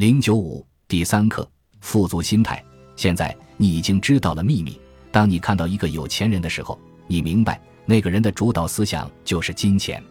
[0.00, 1.46] 零九五第三课：
[1.82, 2.64] 富足心态。
[2.96, 4.80] 现在你已经知道了秘密。
[5.12, 10.02] 当你看到一个有钱人的时候，你明白那个人的主导思想就是金钱。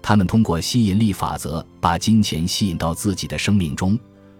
[0.00, 3.98] 他们通过吸引力法则把金钱吸引到自己的生命中，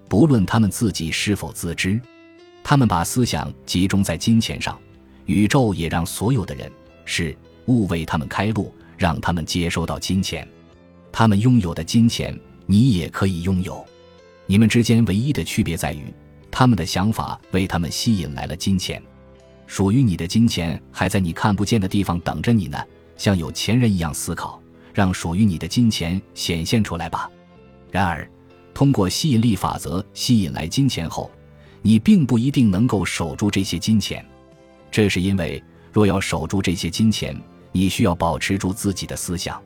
[0.09, 2.01] 不论他们自己是否自知。
[2.63, 4.79] 他们把思想集中在金钱上，
[5.27, 6.71] 宇宙也让所有的人
[7.05, 7.37] 事
[7.67, 10.49] 物为他们开路，让他们接收到金钱。
[11.11, 13.85] 他们拥有的金钱，你也可以拥有。
[14.47, 16.13] 你们之间唯一的区别在于，
[16.51, 19.03] 他们的想法为他们吸引来了金钱。
[19.67, 22.79] 属于你的金钱还在你看不见的地方等着你呢。
[23.17, 24.61] 像有钱人一样思考。
[24.95, 27.29] 让属于你的金钱显现出来吧。
[27.91, 28.31] 然而，
[28.73, 31.29] 通过吸引力法则吸引来金钱后，
[31.83, 34.25] 你并不一定能够守住这些金钱。
[34.93, 35.61] 这是因为，
[35.93, 37.37] 若要守住这些金钱，
[37.73, 39.61] 你需要保持住自己的思想。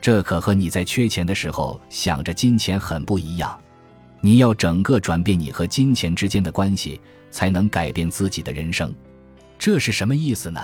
[0.00, 3.60] 这可和你在缺钱的时候想着金钱很不一样。
[4.20, 8.94] 你要整个转变你和金钱之间的关系，才能改变自己的人生。
[9.58, 10.60] 这是什么意思呢？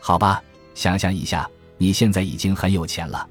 [0.00, 0.42] 好吧，
[0.74, 1.48] 想象一下。
[1.80, 3.24] 你现在已经很有钱了，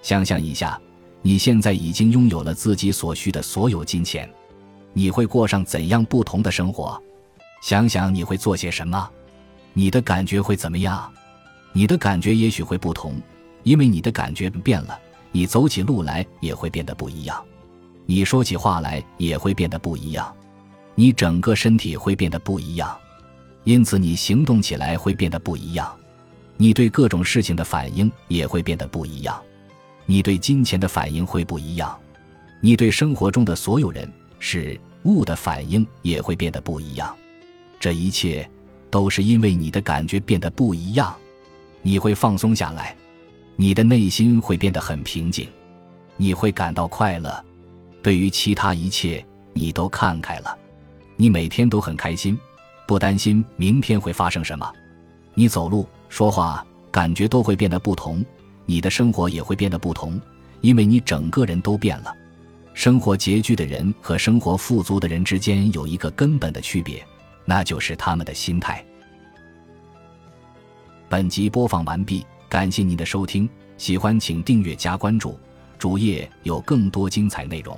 [0.00, 0.80] 想象一下，
[1.20, 4.26] 你现在已经拥有了自己所需的所有金钱，
[4.94, 6.98] 你会过上怎样不同的生活？
[7.60, 9.10] 想想你会做些什么，
[9.74, 11.12] 你的感觉会怎么样？
[11.74, 13.20] 你的感觉也许会不同，
[13.62, 14.98] 因为你的感觉变了，
[15.30, 17.44] 你走起路来也会变得不一样，
[18.06, 20.34] 你说起话来也会变得不一样，
[20.94, 22.96] 你整个身体会变得不一样，
[23.64, 25.94] 因此你行动起来会变得不一样。
[26.56, 29.40] 你对各种事情的反应也会变得不一样，
[30.06, 31.98] 你对金钱的反应会不一样，
[32.60, 37.14] 你对生活中的所有人事物的反应也会变得不一样。
[37.80, 38.48] 这一切
[38.90, 41.14] 都是因为你的感觉变得不一样。
[41.80, 42.94] 你会放松下来，
[43.56, 45.48] 你的内心会变得很平静，
[46.16, 47.44] 你会感到快乐。
[48.02, 50.58] 对于其他一切，你都看开了，
[51.16, 52.38] 你每天都很开心，
[52.86, 54.70] 不担心明天会发生什么。
[55.34, 55.86] 你走路。
[56.08, 58.22] 说话感觉都会变得不同，
[58.66, 60.20] 你的生活也会变得不同，
[60.60, 62.14] 因为你整个人都变了。
[62.74, 67.02] 生活拮据的人和生活富足的人之间有一个根本的区别，
[67.46, 68.84] 那就是他们的心态。
[71.08, 73.48] 本集播放完毕，感谢您的收听，
[73.78, 75.40] 喜欢请订阅加关注，
[75.78, 77.74] 主页有更多精彩内容。